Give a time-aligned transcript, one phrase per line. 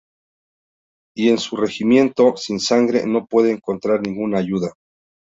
[1.15, 4.73] Y en su regimiento sin sangre no puede encontrar ninguna ayuda.